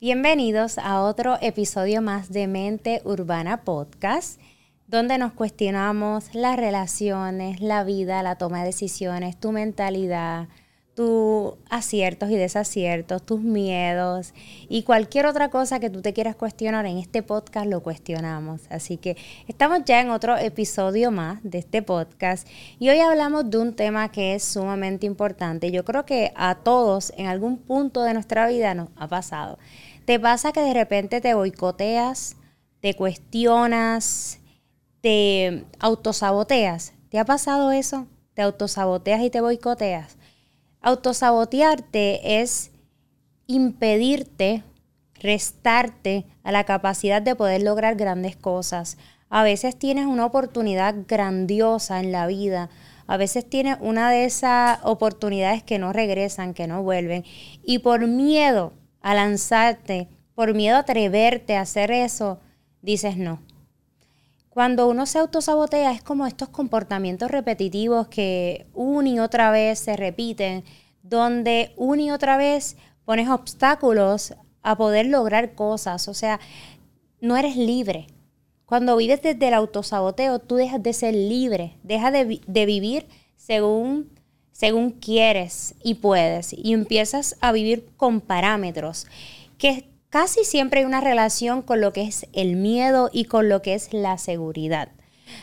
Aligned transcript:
Bienvenidos 0.00 0.76
a 0.78 1.00
otro 1.02 1.38
episodio 1.40 2.02
más 2.02 2.30
de 2.30 2.48
Mente 2.48 3.00
Urbana 3.04 3.62
Podcast, 3.62 4.40
donde 4.88 5.18
nos 5.18 5.32
cuestionamos 5.32 6.34
las 6.34 6.56
relaciones, 6.56 7.60
la 7.60 7.84
vida, 7.84 8.22
la 8.22 8.36
toma 8.36 8.58
de 8.58 8.66
decisiones, 8.66 9.38
tu 9.38 9.52
mentalidad, 9.52 10.48
tus 10.94 11.54
aciertos 11.70 12.30
y 12.30 12.36
desaciertos, 12.36 13.22
tus 13.22 13.40
miedos 13.40 14.34
y 14.68 14.82
cualquier 14.82 15.26
otra 15.26 15.48
cosa 15.48 15.80
que 15.80 15.90
tú 15.90 16.02
te 16.02 16.12
quieras 16.12 16.36
cuestionar 16.36 16.86
en 16.86 16.98
este 16.98 17.22
podcast 17.22 17.66
lo 17.66 17.82
cuestionamos. 17.82 18.62
Así 18.70 18.96
que 18.96 19.16
estamos 19.48 19.80
ya 19.84 20.00
en 20.00 20.10
otro 20.10 20.36
episodio 20.36 21.10
más 21.12 21.38
de 21.42 21.58
este 21.58 21.82
podcast 21.82 22.48
y 22.78 22.90
hoy 22.90 22.98
hablamos 22.98 23.48
de 23.48 23.58
un 23.58 23.74
tema 23.74 24.10
que 24.10 24.34
es 24.34 24.44
sumamente 24.44 25.06
importante. 25.06 25.70
Yo 25.70 25.84
creo 25.84 26.04
que 26.04 26.32
a 26.36 26.56
todos 26.56 27.12
en 27.16 27.26
algún 27.26 27.58
punto 27.58 28.02
de 28.02 28.12
nuestra 28.12 28.46
vida 28.48 28.74
nos 28.74 28.88
ha 28.96 29.08
pasado. 29.08 29.58
Te 30.04 30.20
pasa 30.20 30.52
que 30.52 30.60
de 30.60 30.74
repente 30.74 31.22
te 31.22 31.32
boicoteas, 31.32 32.36
te 32.80 32.94
cuestionas, 32.94 34.38
te 35.00 35.64
autosaboteas. 35.78 36.92
¿Te 37.08 37.18
ha 37.18 37.24
pasado 37.24 37.72
eso? 37.72 38.06
¿Te 38.34 38.42
autosaboteas 38.42 39.22
y 39.22 39.30
te 39.30 39.40
boicoteas? 39.40 40.18
Autosabotearte 40.82 42.40
es 42.42 42.70
impedirte, 43.46 44.62
restarte 45.14 46.26
a 46.42 46.52
la 46.52 46.64
capacidad 46.64 47.22
de 47.22 47.34
poder 47.34 47.62
lograr 47.62 47.94
grandes 47.96 48.36
cosas. 48.36 48.98
A 49.30 49.42
veces 49.42 49.78
tienes 49.78 50.04
una 50.04 50.26
oportunidad 50.26 50.94
grandiosa 51.08 52.00
en 52.00 52.12
la 52.12 52.26
vida. 52.26 52.68
A 53.06 53.16
veces 53.16 53.48
tienes 53.48 53.78
una 53.80 54.10
de 54.10 54.26
esas 54.26 54.80
oportunidades 54.82 55.62
que 55.62 55.78
no 55.78 55.94
regresan, 55.94 56.52
que 56.52 56.66
no 56.66 56.82
vuelven. 56.82 57.24
Y 57.62 57.78
por 57.78 58.06
miedo 58.06 58.74
a 59.04 59.14
lanzarte, 59.14 60.08
por 60.34 60.54
miedo 60.54 60.76
a 60.76 60.80
atreverte 60.80 61.56
a 61.56 61.60
hacer 61.60 61.90
eso, 61.90 62.40
dices 62.80 63.18
no. 63.18 63.42
Cuando 64.48 64.88
uno 64.88 65.04
se 65.04 65.18
autosabotea 65.18 65.92
es 65.92 66.02
como 66.02 66.26
estos 66.26 66.48
comportamientos 66.48 67.30
repetitivos 67.30 68.08
que 68.08 68.66
una 68.72 69.10
y 69.10 69.18
otra 69.18 69.50
vez 69.50 69.78
se 69.78 69.94
repiten, 69.94 70.64
donde 71.02 71.74
una 71.76 72.00
y 72.00 72.10
otra 72.12 72.38
vez 72.38 72.78
pones 73.04 73.28
obstáculos 73.28 74.34
a 74.62 74.74
poder 74.74 75.04
lograr 75.04 75.54
cosas. 75.54 76.08
O 76.08 76.14
sea, 76.14 76.40
no 77.20 77.36
eres 77.36 77.58
libre. 77.58 78.06
Cuando 78.64 78.96
vives 78.96 79.20
desde 79.20 79.48
el 79.48 79.54
autosaboteo, 79.54 80.38
tú 80.38 80.54
dejas 80.54 80.82
de 80.82 80.94
ser 80.94 81.14
libre, 81.14 81.76
dejas 81.82 82.14
de, 82.14 82.40
de 82.46 82.64
vivir 82.64 83.06
según, 83.36 84.08
según 84.54 84.92
quieres 84.92 85.74
y 85.82 85.94
puedes 85.94 86.52
y 86.52 86.72
empiezas 86.72 87.36
a 87.40 87.50
vivir 87.50 87.88
con 87.96 88.20
parámetros 88.20 89.08
que 89.58 89.90
casi 90.10 90.44
siempre 90.44 90.80
hay 90.80 90.86
una 90.86 91.00
relación 91.00 91.60
con 91.60 91.80
lo 91.80 91.92
que 91.92 92.02
es 92.02 92.26
el 92.32 92.54
miedo 92.54 93.10
y 93.12 93.24
con 93.24 93.48
lo 93.48 93.62
que 93.62 93.74
es 93.74 93.92
la 93.92 94.16
seguridad. 94.16 94.90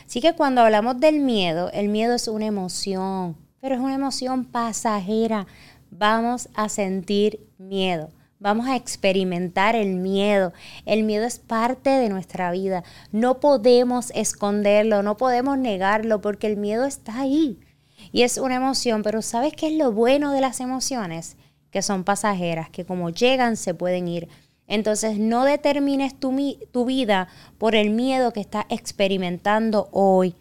Así 0.06 0.22
que 0.22 0.32
cuando 0.32 0.62
hablamos 0.62 0.98
del 0.98 1.20
miedo, 1.20 1.70
el 1.72 1.90
miedo 1.90 2.14
es 2.14 2.26
una 2.26 2.46
emoción, 2.46 3.36
pero 3.60 3.74
es 3.74 3.80
una 3.82 3.94
emoción 3.94 4.46
pasajera. 4.46 5.46
Vamos 5.90 6.48
a 6.54 6.70
sentir 6.70 7.46
miedo. 7.58 8.08
Vamos 8.38 8.66
a 8.66 8.76
experimentar 8.76 9.76
el 9.76 9.96
miedo. 9.96 10.54
El 10.86 11.02
miedo 11.02 11.26
es 11.26 11.38
parte 11.38 11.90
de 11.90 12.08
nuestra 12.08 12.50
vida. 12.50 12.82
No 13.12 13.40
podemos 13.40 14.10
esconderlo, 14.14 15.02
no 15.02 15.18
podemos 15.18 15.58
negarlo 15.58 16.22
porque 16.22 16.46
el 16.46 16.56
miedo 16.56 16.86
está 16.86 17.20
ahí. 17.20 17.60
Y 18.12 18.22
es 18.22 18.36
una 18.36 18.56
emoción, 18.56 19.02
pero 19.02 19.22
¿sabes 19.22 19.54
qué 19.54 19.68
es 19.68 19.72
lo 19.72 19.90
bueno 19.90 20.32
de 20.32 20.40
las 20.40 20.60
emociones? 20.60 21.36
Que 21.70 21.82
son 21.82 22.04
pasajeras, 22.04 22.68
que 22.68 22.84
como 22.84 23.10
llegan 23.10 23.56
se 23.56 23.74
pueden 23.74 24.06
ir. 24.06 24.28
Entonces 24.68 25.18
no 25.18 25.44
determines 25.44 26.14
tu, 26.14 26.36
tu 26.70 26.84
vida 26.84 27.28
por 27.58 27.74
el 27.74 27.90
miedo 27.90 28.32
que 28.32 28.40
estás 28.40 28.66
experimentando 28.68 29.88
hoy 29.92 30.34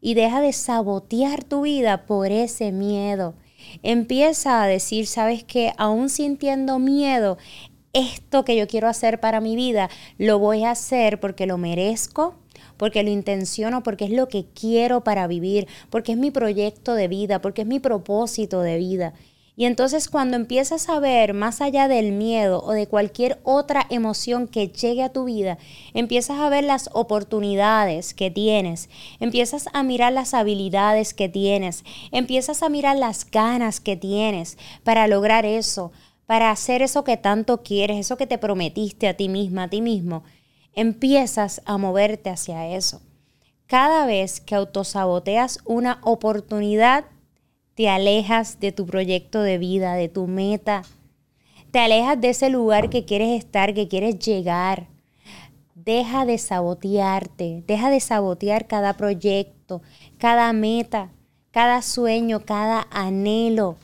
y 0.00 0.14
deja 0.14 0.40
de 0.40 0.52
sabotear 0.52 1.44
tu 1.44 1.62
vida 1.62 2.06
por 2.06 2.32
ese 2.32 2.72
miedo. 2.72 3.34
Empieza 3.82 4.62
a 4.62 4.66
decir, 4.66 5.06
sabes 5.06 5.44
que 5.44 5.72
aún 5.76 6.08
sintiendo 6.08 6.78
miedo, 6.78 7.38
esto 7.92 8.44
que 8.44 8.56
yo 8.56 8.66
quiero 8.66 8.88
hacer 8.88 9.20
para 9.20 9.40
mi 9.40 9.56
vida, 9.56 9.90
lo 10.18 10.38
voy 10.38 10.64
a 10.64 10.70
hacer 10.70 11.20
porque 11.20 11.46
lo 11.46 11.58
merezco, 11.58 12.36
porque 12.76 13.02
lo 13.02 13.10
intenciono, 13.10 13.82
porque 13.82 14.06
es 14.06 14.10
lo 14.10 14.28
que 14.28 14.46
quiero 14.54 15.02
para 15.04 15.26
vivir, 15.26 15.66
porque 15.90 16.12
es 16.12 16.18
mi 16.18 16.30
proyecto 16.30 16.94
de 16.94 17.08
vida, 17.08 17.40
porque 17.40 17.62
es 17.62 17.68
mi 17.68 17.80
propósito 17.80 18.60
de 18.62 18.78
vida. 18.78 19.14
Y 19.58 19.64
entonces 19.64 20.08
cuando 20.08 20.36
empiezas 20.36 20.88
a 20.88 21.00
ver 21.00 21.34
más 21.34 21.60
allá 21.60 21.88
del 21.88 22.12
miedo 22.12 22.62
o 22.62 22.70
de 22.70 22.86
cualquier 22.86 23.40
otra 23.42 23.84
emoción 23.90 24.46
que 24.46 24.68
llegue 24.68 25.02
a 25.02 25.12
tu 25.12 25.24
vida, 25.24 25.58
empiezas 25.94 26.38
a 26.38 26.48
ver 26.48 26.62
las 26.62 26.88
oportunidades 26.92 28.14
que 28.14 28.30
tienes, 28.30 28.88
empiezas 29.18 29.68
a 29.72 29.82
mirar 29.82 30.12
las 30.12 30.32
habilidades 30.32 31.12
que 31.12 31.28
tienes, 31.28 31.82
empiezas 32.12 32.62
a 32.62 32.68
mirar 32.68 32.98
las 32.98 33.28
ganas 33.28 33.80
que 33.80 33.96
tienes 33.96 34.58
para 34.84 35.08
lograr 35.08 35.44
eso, 35.44 35.90
para 36.26 36.52
hacer 36.52 36.80
eso 36.80 37.02
que 37.02 37.16
tanto 37.16 37.64
quieres, 37.64 37.98
eso 37.98 38.16
que 38.16 38.28
te 38.28 38.38
prometiste 38.38 39.08
a 39.08 39.14
ti 39.14 39.28
misma, 39.28 39.64
a 39.64 39.70
ti 39.70 39.80
mismo, 39.80 40.22
empiezas 40.78 41.60
a 41.64 41.76
moverte 41.76 42.30
hacia 42.30 42.68
eso. 42.68 43.00
Cada 43.66 44.06
vez 44.06 44.40
que 44.40 44.54
autosaboteas 44.54 45.58
una 45.64 45.98
oportunidad, 46.04 47.04
te 47.74 47.88
alejas 47.88 48.60
de 48.60 48.70
tu 48.70 48.86
proyecto 48.86 49.42
de 49.42 49.58
vida, 49.58 49.94
de 49.94 50.08
tu 50.08 50.28
meta, 50.28 50.84
te 51.72 51.80
alejas 51.80 52.20
de 52.20 52.28
ese 52.28 52.48
lugar 52.48 52.90
que 52.90 53.04
quieres 53.04 53.36
estar, 53.36 53.74
que 53.74 53.88
quieres 53.88 54.20
llegar. 54.20 54.86
Deja 55.74 56.24
de 56.24 56.38
sabotearte, 56.38 57.64
deja 57.66 57.90
de 57.90 57.98
sabotear 57.98 58.68
cada 58.68 58.96
proyecto, 58.96 59.82
cada 60.16 60.52
meta, 60.52 61.10
cada 61.50 61.82
sueño, 61.82 62.44
cada 62.44 62.86
anhelo. 62.92 63.76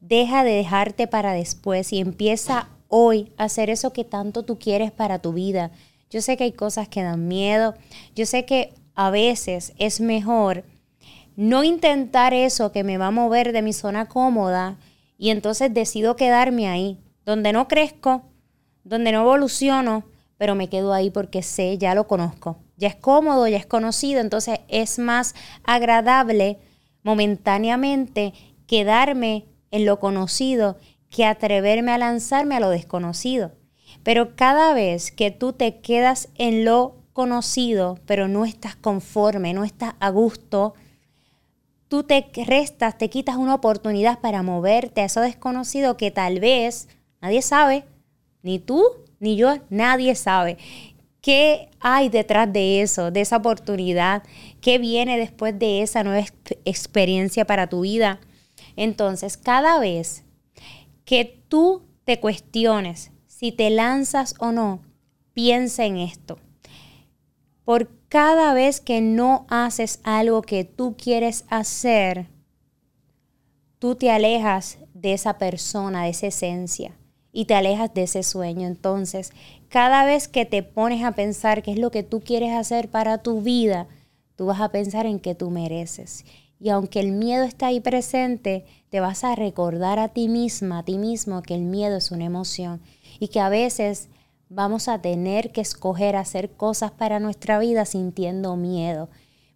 Deja 0.00 0.42
de 0.42 0.54
dejarte 0.54 1.06
para 1.06 1.34
después 1.34 1.92
y 1.92 2.00
empieza 2.00 2.68
hoy 2.88 3.32
a 3.36 3.44
hacer 3.44 3.70
eso 3.70 3.92
que 3.92 4.04
tanto 4.04 4.42
tú 4.42 4.58
quieres 4.58 4.90
para 4.90 5.20
tu 5.20 5.32
vida. 5.32 5.70
Yo 6.10 6.20
sé 6.22 6.36
que 6.36 6.44
hay 6.44 6.52
cosas 6.52 6.88
que 6.88 7.02
dan 7.04 7.28
miedo, 7.28 7.74
yo 8.16 8.26
sé 8.26 8.44
que 8.44 8.74
a 8.94 9.10
veces 9.10 9.72
es 9.78 10.00
mejor 10.00 10.64
no 11.36 11.62
intentar 11.62 12.34
eso 12.34 12.72
que 12.72 12.84
me 12.84 12.98
va 12.98 13.06
a 13.06 13.12
mover 13.12 13.52
de 13.52 13.62
mi 13.62 13.72
zona 13.72 14.08
cómoda 14.08 14.76
y 15.16 15.30
entonces 15.30 15.72
decido 15.72 16.16
quedarme 16.16 16.68
ahí, 16.68 16.98
donde 17.24 17.52
no 17.52 17.68
crezco, 17.68 18.24
donde 18.82 19.12
no 19.12 19.22
evoluciono, 19.22 20.04
pero 20.36 20.56
me 20.56 20.68
quedo 20.68 20.92
ahí 20.92 21.10
porque 21.10 21.42
sé, 21.42 21.78
ya 21.78 21.94
lo 21.94 22.08
conozco, 22.08 22.58
ya 22.76 22.88
es 22.88 22.96
cómodo, 22.96 23.46
ya 23.46 23.56
es 23.56 23.66
conocido, 23.66 24.20
entonces 24.20 24.60
es 24.68 24.98
más 24.98 25.34
agradable 25.62 26.58
momentáneamente 27.04 28.34
quedarme 28.66 29.46
en 29.70 29.86
lo 29.86 30.00
conocido 30.00 30.76
que 31.08 31.24
atreverme 31.24 31.92
a 31.92 31.98
lanzarme 31.98 32.56
a 32.56 32.60
lo 32.60 32.70
desconocido. 32.70 33.52
Pero 34.02 34.36
cada 34.36 34.72
vez 34.74 35.12
que 35.12 35.30
tú 35.30 35.52
te 35.52 35.80
quedas 35.80 36.28
en 36.36 36.64
lo 36.64 36.96
conocido, 37.12 37.98
pero 38.06 38.28
no 38.28 38.44
estás 38.44 38.76
conforme, 38.76 39.52
no 39.52 39.64
estás 39.64 39.94
a 40.00 40.10
gusto, 40.10 40.74
tú 41.88 42.04
te 42.04 42.24
restas, 42.46 42.96
te 42.96 43.10
quitas 43.10 43.36
una 43.36 43.54
oportunidad 43.54 44.20
para 44.20 44.42
moverte 44.42 45.00
a 45.00 45.04
eso 45.04 45.20
desconocido 45.20 45.96
que 45.96 46.10
tal 46.10 46.40
vez 46.40 46.88
nadie 47.20 47.42
sabe, 47.42 47.84
ni 48.42 48.58
tú, 48.58 48.84
ni 49.18 49.36
yo, 49.36 49.56
nadie 49.68 50.14
sabe. 50.14 50.56
¿Qué 51.20 51.68
hay 51.80 52.08
detrás 52.08 52.50
de 52.50 52.80
eso, 52.80 53.10
de 53.10 53.20
esa 53.20 53.36
oportunidad? 53.36 54.22
¿Qué 54.62 54.78
viene 54.78 55.18
después 55.18 55.58
de 55.58 55.82
esa 55.82 56.02
nueva 56.02 56.26
experiencia 56.64 57.44
para 57.44 57.66
tu 57.66 57.82
vida? 57.82 58.20
Entonces, 58.76 59.36
cada 59.36 59.78
vez 59.78 60.24
que 61.04 61.42
tú 61.48 61.82
te 62.04 62.20
cuestiones 62.20 63.10
si 63.40 63.52
te 63.52 63.70
lanzas 63.70 64.34
o 64.38 64.52
no, 64.52 64.82
piensa 65.32 65.86
en 65.86 65.96
esto. 65.96 66.38
¿Por 67.64 67.88
cada 68.10 68.52
vez 68.52 68.82
que 68.82 69.00
no 69.00 69.46
haces 69.48 70.00
algo 70.02 70.42
que 70.42 70.64
tú 70.64 70.94
quieres 71.02 71.46
hacer, 71.48 72.26
tú 73.78 73.94
te 73.94 74.10
alejas 74.10 74.76
de 74.92 75.14
esa 75.14 75.38
persona, 75.38 76.04
de 76.04 76.10
esa 76.10 76.26
esencia, 76.26 76.98
y 77.32 77.46
te 77.46 77.54
alejas 77.54 77.94
de 77.94 78.02
ese 78.02 78.24
sueño. 78.24 78.66
Entonces, 78.66 79.32
cada 79.70 80.04
vez 80.04 80.28
que 80.28 80.44
te 80.44 80.62
pones 80.62 81.02
a 81.02 81.12
pensar 81.12 81.62
qué 81.62 81.70
es 81.70 81.78
lo 81.78 81.90
que 81.90 82.02
tú 82.02 82.20
quieres 82.20 82.52
hacer 82.52 82.90
para 82.90 83.22
tu 83.22 83.40
vida, 83.40 83.86
tú 84.36 84.44
vas 84.44 84.60
a 84.60 84.68
pensar 84.68 85.06
en 85.06 85.18
que 85.18 85.34
tú 85.34 85.48
mereces. 85.48 86.26
Y 86.60 86.68
aunque 86.68 87.00
el 87.00 87.12
miedo 87.12 87.42
está 87.44 87.68
ahí 87.68 87.80
presente, 87.80 88.66
te 88.90 89.00
vas 89.00 89.24
a 89.24 89.34
recordar 89.34 89.98
a 89.98 90.08
ti 90.08 90.28
misma, 90.28 90.80
a 90.80 90.82
ti 90.84 90.98
mismo, 90.98 91.42
que 91.42 91.54
el 91.54 91.62
miedo 91.62 91.96
es 91.96 92.10
una 92.10 92.26
emoción 92.26 92.82
y 93.18 93.28
que 93.28 93.40
a 93.40 93.48
veces 93.48 94.10
vamos 94.50 94.88
a 94.88 95.00
tener 95.00 95.52
que 95.52 95.62
escoger 95.62 96.16
hacer 96.16 96.50
cosas 96.50 96.90
para 96.90 97.18
nuestra 97.18 97.58
vida 97.58 97.86
sintiendo 97.86 98.56
miedo. 98.56 99.08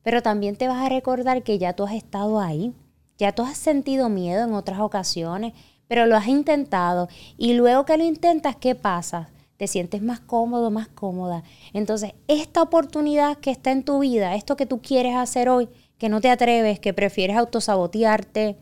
Pero 0.03 0.23
también 0.23 0.57
te 0.57 0.69
vas 0.69 0.85
a 0.85 0.89
recordar 0.89 1.43
que 1.43 1.59
ya 1.59 1.75
tú 1.75 1.85
has 1.85 1.93
estado 1.93 2.41
ahí, 2.41 2.73
ya 3.19 3.33
tú 3.33 3.43
has 3.43 3.59
sentido 3.59 4.09
miedo 4.09 4.45
en 4.45 4.55
otras 4.55 4.81
ocasiones, 4.81 5.53
pero 5.89 6.07
lo 6.07 6.17
has 6.17 6.29
intentado 6.29 7.09
y 7.37 7.53
luego 7.55 7.85
que 7.85 7.99
lo 7.99 8.05
intentas, 8.05 8.57
¿qué 8.57 8.75
pasa? 8.75 9.31
Te 9.57 9.67
sientes 9.67 10.03
más 10.03 10.21
cómodo, 10.21 10.71
más 10.71 10.89
cómoda. 10.89 11.43
Entonces, 11.73 12.15
esta 12.29 12.63
oportunidad 12.63 13.39
que 13.39 13.51
está 13.51 13.73
en 13.73 13.85
tu 13.85 14.01
vida, 14.01 14.35
esto 14.35 14.57
que 14.57 14.67
tú 14.67 14.81
quieres 14.81 15.15
hacer 15.17 15.49
hoy, 15.49 15.69
que 15.99 16.09
no 16.09 16.21
te 16.21 16.31
atreves, 16.31 16.81
que 16.81 16.93
prefieres 16.93 17.37
autosabotearte, 17.37 18.57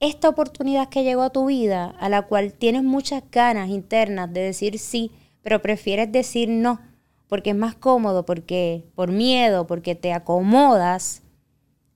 esta 0.00 0.28
oportunidad 0.28 0.88
que 0.88 1.02
llegó 1.02 1.22
a 1.22 1.30
tu 1.30 1.46
vida, 1.46 1.94
a 1.98 2.08
la 2.08 2.22
cual 2.22 2.52
tienes 2.52 2.84
muchas 2.84 3.22
ganas 3.32 3.68
internas 3.68 4.32
de 4.32 4.42
decir 4.42 4.78
sí, 4.78 5.10
pero 5.42 5.60
prefieres 5.60 6.12
decir 6.12 6.48
no, 6.48 6.80
porque 7.26 7.50
es 7.50 7.56
más 7.56 7.74
cómodo, 7.74 8.24
porque 8.24 8.84
por 8.94 9.10
miedo, 9.10 9.66
porque 9.66 9.96
te 9.96 10.12
acomodas, 10.12 11.22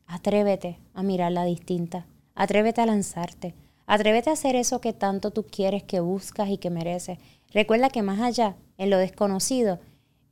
atrévete 0.06 0.78
a 0.94 1.02
mirarla 1.02 1.44
distinta, 1.44 2.06
atrévete 2.34 2.80
a 2.80 2.86
lanzarte, 2.86 3.54
atrévete 3.86 4.30
a 4.30 4.34
hacer 4.34 4.56
eso 4.56 4.80
que 4.80 4.92
tanto 4.92 5.30
tú 5.30 5.44
quieres, 5.44 5.84
que 5.84 6.00
buscas 6.00 6.48
y 6.48 6.58
que 6.58 6.70
mereces. 6.70 7.18
Recuerda 7.52 7.88
que 7.88 8.02
más 8.02 8.20
allá, 8.20 8.56
en 8.78 8.90
lo 8.90 8.98
desconocido, 8.98 9.78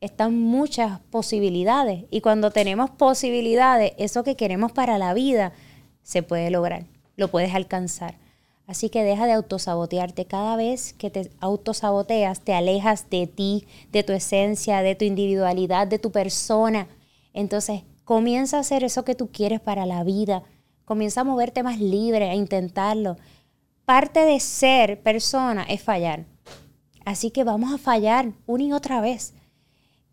están 0.00 0.38
muchas 0.38 1.00
posibilidades 1.10 2.04
y 2.10 2.20
cuando 2.20 2.50
tenemos 2.50 2.90
posibilidades, 2.90 3.92
eso 3.98 4.24
que 4.24 4.36
queremos 4.36 4.72
para 4.72 4.98
la 4.98 5.14
vida 5.14 5.52
se 6.02 6.22
puede 6.22 6.50
lograr 6.50 6.86
lo 7.20 7.30
puedes 7.30 7.54
alcanzar. 7.54 8.16
Así 8.66 8.88
que 8.88 9.04
deja 9.04 9.26
de 9.26 9.32
autosabotearte. 9.32 10.24
Cada 10.24 10.56
vez 10.56 10.94
que 10.94 11.10
te 11.10 11.30
autosaboteas, 11.40 12.40
te 12.40 12.54
alejas 12.54 13.10
de 13.10 13.26
ti, 13.26 13.66
de 13.92 14.02
tu 14.02 14.12
esencia, 14.12 14.82
de 14.82 14.94
tu 14.94 15.04
individualidad, 15.04 15.86
de 15.86 15.98
tu 15.98 16.10
persona. 16.10 16.88
Entonces, 17.32 17.82
comienza 18.04 18.56
a 18.56 18.60
hacer 18.60 18.82
eso 18.82 19.04
que 19.04 19.14
tú 19.14 19.28
quieres 19.30 19.60
para 19.60 19.86
la 19.86 20.02
vida. 20.02 20.42
Comienza 20.84 21.20
a 21.20 21.24
moverte 21.24 21.62
más 21.62 21.78
libre, 21.78 22.30
a 22.30 22.34
intentarlo. 22.34 23.16
Parte 23.84 24.20
de 24.20 24.40
ser 24.40 25.02
persona 25.02 25.64
es 25.64 25.82
fallar. 25.82 26.24
Así 27.04 27.30
que 27.30 27.44
vamos 27.44 27.72
a 27.72 27.78
fallar 27.78 28.32
una 28.46 28.64
y 28.64 28.72
otra 28.72 29.00
vez. 29.00 29.34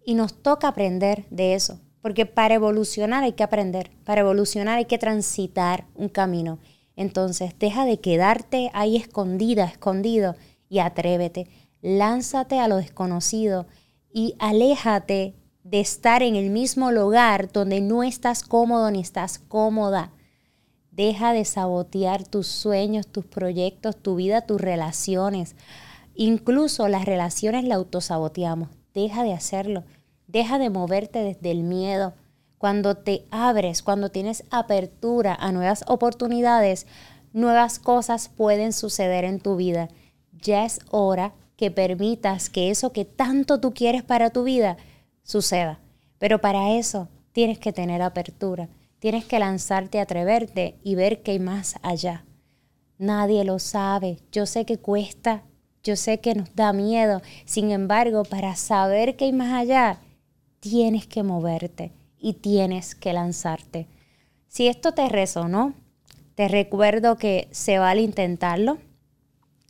Y 0.07 0.13
nos 0.13 0.42
toca 0.42 0.69
aprender 0.69 1.25
de 1.31 1.54
eso. 1.54 1.81
Porque 2.01 2.25
para 2.25 2.56
evolucionar 2.56 3.25
hay 3.25 3.33
que 3.33 3.44
aprender. 3.44 3.92
Para 4.06 4.21
evolucionar 4.21 4.77
hay 4.77 4.86
que 4.86 4.98
transitar 4.98 5.86
un 5.95 6.07
camino. 6.07 6.59
Entonces, 6.95 7.54
deja 7.59 7.83
de 7.83 8.00
quedarte 8.00 8.71
ahí 8.74 8.95
escondida, 8.95 9.65
escondido 9.65 10.38
y 10.69 10.80
atrévete. 10.80 11.50
Lánzate 11.81 12.57
a 12.57 12.69
lo 12.69 12.77
desconocido 12.77 13.68
y 14.09 14.36
aléjate 14.39 15.36
de 15.65 15.81
estar 15.81 16.24
en 16.24 16.38
el 16.38 16.51
mismo 16.51 16.94
lugar 16.94 17.51
donde 17.51 17.81
no 17.81 18.01
estás 18.01 18.44
cómodo 18.44 18.89
ni 18.92 19.01
estás 19.01 19.39
cómoda. 19.39 20.13
Deja 20.89 21.33
de 21.33 21.44
sabotear 21.44 22.25
tus 22.25 22.48
sueños, 22.48 23.07
tus 23.07 23.25
proyectos, 23.25 23.98
tu 23.98 24.15
vida, 24.15 24.39
tus 24.39 24.62
relaciones. 24.62 25.57
Incluso 26.15 26.88
las 26.88 27.04
relaciones 27.04 27.65
la 27.65 27.75
autosaboteamos. 27.75 28.69
Deja 28.94 29.24
de 29.24 29.33
hacerlo. 29.33 29.83
Deja 30.27 30.59
de 30.59 30.69
moverte 30.69 31.24
desde 31.24 31.51
el 31.51 31.63
miedo 31.63 32.13
cuando 32.57 32.95
te 32.95 33.25
abres, 33.31 33.81
cuando 33.81 34.09
tienes 34.09 34.44
apertura 34.51 35.35
a 35.35 35.51
nuevas 35.51 35.85
oportunidades, 35.88 36.85
nuevas 37.33 37.79
cosas 37.79 38.29
pueden 38.29 38.74
suceder 38.74 39.24
en 39.24 39.39
tu 39.39 39.56
vida. 39.56 39.89
Ya 40.33 40.65
es 40.65 40.79
hora 40.89 41.33
que 41.56 41.71
permitas 41.71 42.50
que 42.50 42.69
eso 42.69 42.91
que 42.91 43.06
tanto 43.06 43.59
tú 43.59 43.74
quieres 43.74 44.03
para 44.03 44.29
tu 44.29 44.44
vida 44.44 44.77
suceda. 45.24 45.79
Pero 46.19 46.41
para 46.41 46.73
eso 46.73 47.09
tienes 47.31 47.59
que 47.59 47.71
tener 47.71 48.01
apertura, 48.01 48.69
tienes 49.00 49.25
que 49.25 49.39
lanzarte, 49.39 50.00
atreverte 50.00 50.75
y 50.83 50.95
ver 50.95 51.21
que 51.21 51.31
hay 51.31 51.39
más 51.39 51.75
allá. 51.83 52.25
Nadie 52.97 53.44
lo 53.44 53.59
sabe, 53.59 54.19
yo 54.31 54.45
sé 54.45 54.65
que 54.65 54.77
cuesta, 54.77 55.44
yo 55.83 55.95
sé 55.95 56.19
que 56.19 56.33
nos 56.33 56.56
da 56.56 56.73
miedo, 56.73 57.21
sin 57.45 57.71
embargo, 57.71 58.23
para 58.23 58.56
saber 58.56 59.15
que 59.15 59.25
hay 59.25 59.33
más 59.33 59.53
allá, 59.53 60.00
tienes 60.69 61.08
que 61.08 61.24
moverte 61.24 61.94
y 62.19 62.34
tienes 62.34 62.94
que 62.94 63.14
lanzarte. 63.14 63.88
Si 64.48 64.68
esto 64.68 64.94
te 64.94 65.08
resonó, 65.08 65.74
te 66.36 66.48
recuerdo 66.48 67.18
que 67.18 67.48
se 67.52 67.80
vale 67.80 68.02
intentarlo, 68.02 68.78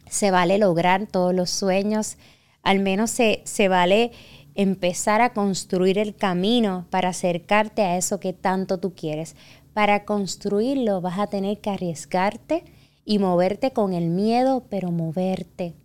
se 0.10 0.32
vale 0.32 0.58
lograr 0.58 1.06
todos 1.06 1.34
los 1.36 1.50
sueños, 1.50 2.18
al 2.64 2.80
menos 2.80 3.12
se, 3.12 3.42
se 3.46 3.68
vale 3.68 4.12
empezar 4.56 5.22
a 5.22 5.34
construir 5.34 6.00
el 6.00 6.16
camino 6.16 6.88
para 6.90 7.10
acercarte 7.10 7.84
a 7.84 7.98
eso 7.98 8.20
que 8.20 8.34
tanto 8.34 8.80
tú 8.80 8.96
quieres. 8.96 9.36
Para 9.74 10.04
construirlo 10.04 11.00
vas 11.00 11.20
a 11.20 11.28
tener 11.28 11.60
que 11.60 11.70
arriesgarte 11.70 12.64
y 13.06 13.20
moverte 13.20 13.72
con 13.72 13.94
el 13.94 14.10
miedo, 14.10 14.66
pero 14.70 14.92
moverte. 14.92 15.76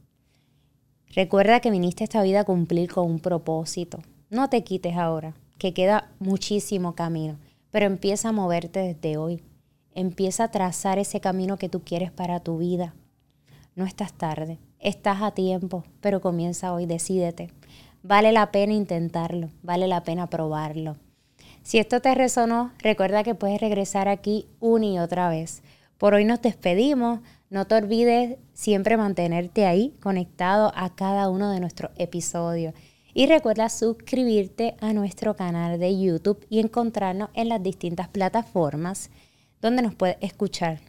Recuerda 1.15 1.61
que 1.61 1.71
viniste 1.71 2.05
esta 2.05 2.23
vida 2.23 2.41
a 2.41 2.45
cumplir 2.45 2.91
con 2.91 3.11
un 3.11 3.21
propósito. 3.21 4.01
No 4.33 4.49
te 4.49 4.65
quites 4.65 4.97
ahora 4.97 5.35
que 5.59 5.75
queda 5.75 6.09
muchísimo 6.19 6.95
camino, 6.95 7.37
pero 7.71 7.85
empieza 7.85 8.31
a 8.31 8.33
moverte 8.33 8.81
desde 8.81 9.19
hoy. 9.19 9.43
Empieza 9.95 10.45
a 10.45 10.51
trazar 10.51 10.99
ese 10.99 11.21
camino 11.21 11.59
que 11.59 11.69
tú 11.69 11.83
quieres 11.83 12.11
para 12.11 12.41
tu 12.41 12.57
vida. 12.57 12.95
No 13.75 13.85
estás 13.85 14.15
tarde, 14.15 14.59
estás 14.79 15.21
a 15.21 15.33
tiempo, 15.33 15.85
pero 16.01 16.23
comienza 16.23 16.73
hoy, 16.73 16.87
decídete. 16.87 17.51
Vale 18.03 18.33
la 18.33 18.51
pena 18.53 18.73
intentarlo, 18.73 19.51
vale 19.63 19.87
la 19.87 20.03
pena 20.03 20.27
probarlo. 20.29 20.97
Si 21.63 21.77
esto 21.77 22.01
te 22.01 22.15
resonó, 22.15 22.73
recuerda 22.79 23.25
que 23.25 23.35
puedes 23.35 23.61
regresar 23.61 24.09
aquí 24.09 24.47
una 24.61 24.87
y 24.87 24.99
otra 24.99 25.29
vez. 25.29 25.63
Por 25.99 26.15
hoy 26.15 26.25
nos 26.25 26.41
despedimos. 26.41 27.21
No 27.51 27.67
te 27.67 27.75
olvides 27.75 28.39
siempre 28.55 28.97
mantenerte 28.97 29.67
ahí 29.67 29.95
conectado 30.01 30.73
a 30.75 30.95
cada 30.95 31.29
uno 31.29 31.51
de 31.51 31.61
nuestros 31.61 31.93
episodios. 31.97 32.73
Y 33.15 33.27
recuerda 33.27 33.69
suscribirte 33.69 34.75
a 34.81 34.93
nuestro 34.93 35.37
canal 35.37 35.79
de 35.79 35.99
YouTube 35.99 36.47
y 36.49 36.61
encontrarnos 36.61 37.29
en 37.35 37.49
las 37.49 37.63
distintas 37.63 38.09
plataformas 38.09 39.11
donde 39.61 39.83
nos 39.83 39.95
puedes 39.95 40.17
escuchar. 40.21 40.81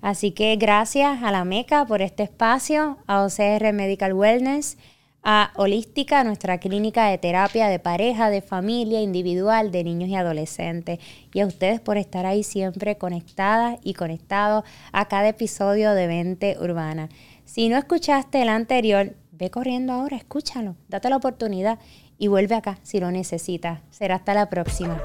Así 0.00 0.32
que 0.32 0.56
gracias 0.56 1.22
a 1.22 1.30
la 1.30 1.44
MECA 1.44 1.86
por 1.86 2.02
este 2.02 2.24
espacio, 2.24 2.98
a 3.06 3.24
OCR 3.24 3.72
Medical 3.72 4.12
Wellness, 4.12 4.76
a 5.22 5.52
Holística, 5.56 6.22
nuestra 6.22 6.58
clínica 6.58 7.06
de 7.06 7.16
terapia 7.16 7.68
de 7.68 7.78
pareja, 7.78 8.28
de 8.28 8.42
familia, 8.42 9.00
individual, 9.00 9.70
de 9.70 9.82
niños 9.82 10.10
y 10.10 10.16
adolescentes. 10.16 10.98
Y 11.32 11.40
a 11.40 11.46
ustedes 11.46 11.80
por 11.80 11.96
estar 11.96 12.26
ahí 12.26 12.42
siempre 12.42 12.98
conectadas 12.98 13.78
y 13.82 13.94
conectados 13.94 14.64
a 14.92 15.08
cada 15.08 15.28
episodio 15.28 15.92
de 15.92 16.06
Vente 16.06 16.58
Urbana. 16.60 17.08
Si 17.44 17.68
no 17.68 17.76
escuchaste 17.76 18.42
el 18.42 18.48
anterior, 18.48 19.16
ve 19.32 19.50
corriendo 19.50 19.92
ahora, 19.92 20.16
escúchalo, 20.16 20.76
date 20.88 21.10
la 21.10 21.16
oportunidad 21.16 21.78
y 22.18 22.28
vuelve 22.28 22.54
acá 22.54 22.78
si 22.82 23.00
lo 23.00 23.10
necesitas. 23.10 23.80
Será 23.90 24.16
hasta 24.16 24.34
la 24.34 24.48
próxima. 24.48 25.00